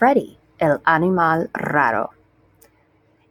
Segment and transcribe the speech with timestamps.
[0.00, 2.08] Freddy, el animal raro.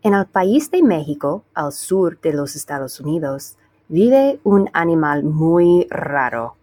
[0.03, 3.57] En el país de México, al sur de los Estados Unidos,
[3.87, 6.57] vive un animal muy raro.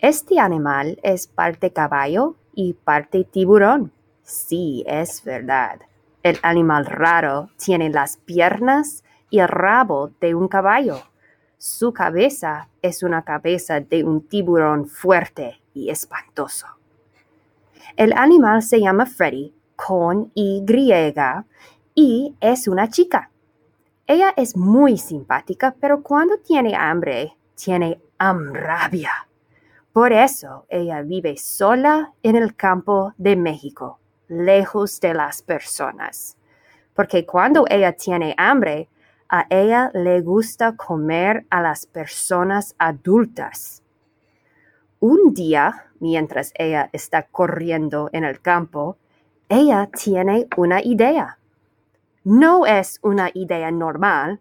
[0.00, 3.90] Este animal es parte caballo y parte tiburón.
[4.22, 5.80] Sí, es verdad.
[6.22, 10.98] El animal raro tiene las piernas y el rabo de un caballo.
[11.56, 16.79] Su cabeza es una cabeza de un tiburón fuerte y espantoso.
[17.96, 20.64] El animal se llama Freddy con Y
[21.94, 23.30] y es una chica.
[24.06, 29.28] Ella es muy simpática, pero cuando tiene hambre, tiene amrabia.
[29.92, 33.98] Por eso ella vive sola en el campo de México,
[34.28, 36.36] lejos de las personas.
[36.94, 38.88] Porque cuando ella tiene hambre,
[39.28, 43.82] a ella le gusta comer a las personas adultas.
[45.00, 48.98] Un día, mientras ella está corriendo en el campo,
[49.48, 51.38] ella tiene una idea.
[52.22, 54.40] No es una idea normal,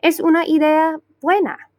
[0.00, 1.70] es una idea buena.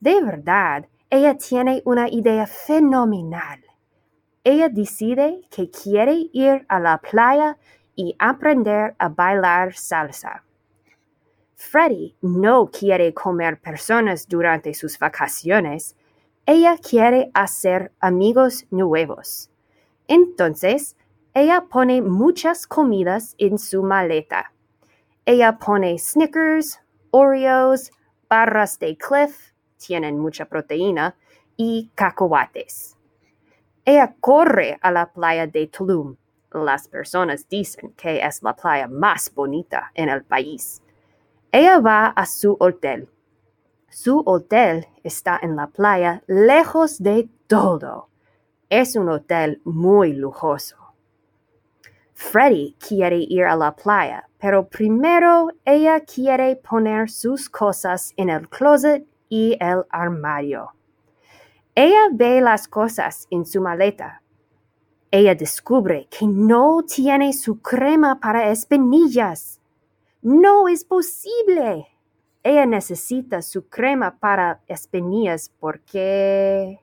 [0.00, 3.64] De verdad, ella tiene una idea fenomenal.
[4.44, 7.56] Ella decide que quiere ir a la playa
[7.94, 10.44] y aprender a bailar salsa.
[11.54, 15.96] Freddy no quiere comer personas durante sus vacaciones,
[16.46, 19.50] ella quiere hacer amigos nuevos.
[20.06, 20.96] Entonces,
[21.34, 24.52] ella pone muchas comidas en su maleta.
[25.24, 26.80] Ella pone Snickers,
[27.10, 27.90] Oreos,
[28.28, 31.16] barras de Cliff, tienen mucha proteína,
[31.56, 32.96] y cacahuates.
[33.84, 36.16] Ella corre a la playa de Tulum.
[36.52, 40.80] Las personas dicen que es la playa más bonita en el país.
[41.50, 43.08] Ella va a su hotel
[43.88, 48.08] su hotel está en la playa, lejos de todo.
[48.68, 50.76] Es un hotel muy lujoso.
[52.12, 58.48] Freddy quiere ir a la playa, pero primero ella quiere poner sus cosas en el
[58.48, 60.72] closet y el armario.
[61.74, 64.22] Ella ve las cosas en su maleta.
[65.10, 69.60] Ella descubre que no tiene su crema para espinillas.
[70.22, 71.86] No es posible.
[72.48, 76.78] Ella necesita su crema para espinillas porque...